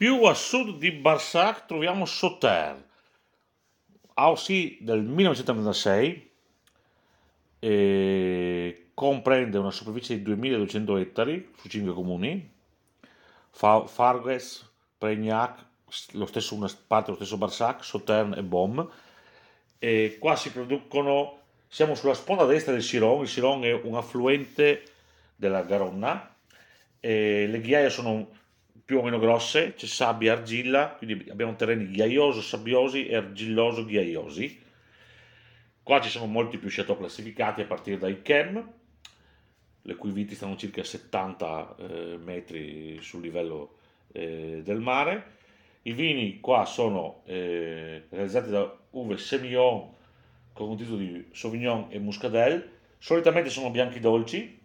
[0.00, 2.86] Più a sud di Barsac troviamo Sauterre,
[4.14, 6.30] AOC del 1996,
[7.58, 12.50] e comprende una superficie di 2200 ettari su 5 comuni,
[13.50, 15.66] Fargues, Pregnac,
[16.12, 18.86] lo stesso, una parte lo stesso Barsac, Sauterre e Baume.
[19.78, 24.82] E qua si producono, siamo sulla sponda destra del Siron, il Siron è un affluente
[25.36, 26.36] della Garonna,
[26.98, 28.38] e le ghiaie sono
[28.90, 33.84] più o meno grosse, c'è sabbia e argilla, quindi abbiamo terreni ghiaioso, sabbiosi e argilloso
[33.84, 34.60] ghiaiosi.
[35.80, 38.68] Qua ci sono molti più chateau classificati a partire dai Chem,
[39.82, 43.76] le cui viti stanno circa 70 eh, metri sul livello
[44.10, 45.36] eh, del mare.
[45.82, 49.88] I vini qua sono eh, realizzati da uve Semillon
[50.52, 52.68] con un titolo di Sauvignon e Muscadel.
[52.98, 54.59] Solitamente sono bianchi dolci,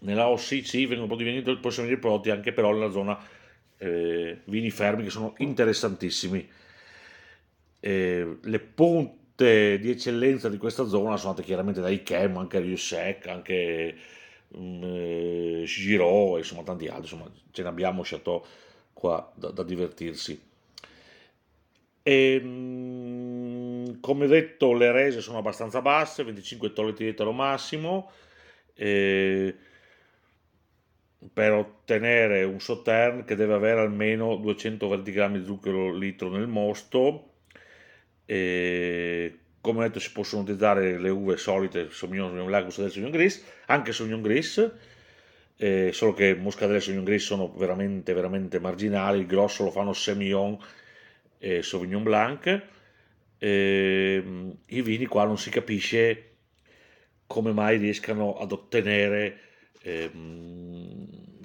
[0.00, 3.18] nella OCC vengono prodotti, possono venire prodotti anche però nella zona
[3.78, 6.48] eh, vini fermi che sono interessantissimi.
[7.80, 13.26] Eh, le punte di eccellenza di questa zona sono andate chiaramente da Ikem, anche Riusec,
[13.26, 13.96] anche
[14.48, 18.44] um, eh, Giro, insomma tanti altri, insomma ce ne abbiamo Chateau
[18.92, 20.48] qua da, da divertirsi.
[22.02, 28.10] E, um, come detto le rese sono abbastanza basse, 25 tolleti di etero massimo,
[28.74, 29.54] eh,
[31.32, 37.32] per ottenere un Sautern che deve avere almeno 220 grammi di zucchero litro nel mosto.
[38.24, 43.44] E come detto si possono utilizzare le uve solite Sauvignon, Sauvignon Blanc, Muscadet, Sauvignon Gris,
[43.66, 44.70] anche Sauvignon Gris,
[45.56, 49.92] eh, solo che Muscadet e Sauvignon Gris sono veramente, veramente marginali, il grosso lo fanno
[49.92, 50.58] Semillon
[51.38, 52.62] e Sauvignon Blanc.
[53.36, 54.22] Eh,
[54.66, 56.24] I vini qua non si capisce
[57.26, 59.38] come mai riescano ad ottenere
[59.82, 60.69] ehm,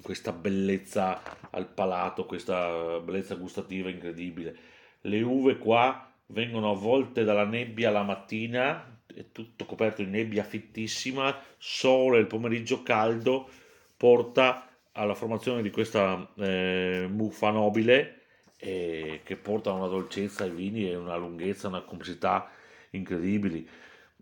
[0.06, 4.56] questa bellezza al palato, questa bellezza gustativa incredibile.
[5.00, 11.36] Le uve qua vengono avvolte dalla nebbia la mattina, è tutto coperto di nebbia fittissima,
[11.58, 13.48] sole il pomeriggio caldo
[13.96, 18.20] porta alla formazione di questa eh, muffa nobile
[18.58, 22.48] eh, che porta una dolcezza ai vini e una lunghezza, una complessità
[22.90, 23.68] incredibili.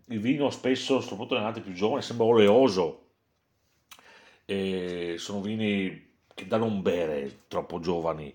[0.07, 3.04] Il vino spesso, soprattutto nelle nate più giovani, sembra oleoso,
[4.45, 8.33] e sono vini che da non bere troppo giovani,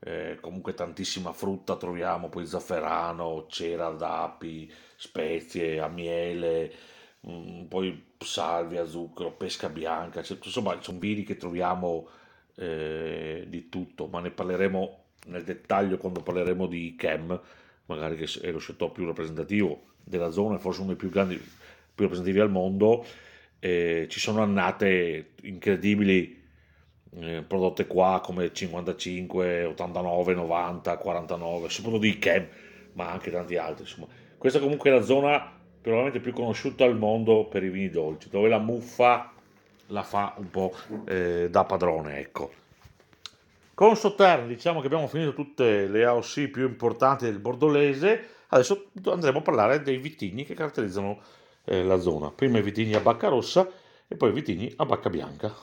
[0.00, 6.72] eh, comunque tantissima frutta troviamo, poi zafferano, cera d'api, spezie, a miele,
[7.20, 12.08] mh, mm, poi salvia, zucchero, pesca bianca, cioè, insomma sono vini che troviamo
[12.56, 17.40] eh, di tutto, ma ne parleremo nel dettaglio quando parleremo di Chem,
[17.86, 22.04] magari che è lo scelto più rappresentativo della zona, forse uno dei più grandi, più
[22.04, 23.04] rappresentativi al mondo,
[23.64, 26.42] eh, ci sono annate incredibili
[27.20, 32.48] eh, prodotte qua come 55, 89, 90, 49, soprattutto di Chem,
[32.94, 33.84] ma anche tanti altri.
[33.84, 34.08] Insomma.
[34.36, 38.48] Questa comunque è la zona probabilmente più conosciuta al mondo per i vini dolci, dove
[38.48, 39.32] la muffa
[39.86, 40.74] la fa un po'
[41.06, 42.52] eh, da padrone, ecco.
[43.74, 49.38] Con Sauternes diciamo che abbiamo finito tutte le AOC più importanti del bordolese, adesso andremo
[49.38, 51.20] a parlare dei vitigni che caratterizzano
[51.64, 52.30] eh, la zona.
[52.30, 53.70] Prima i vitigni a bacca rossa
[54.06, 55.54] e poi i vitigni a bacca bianca.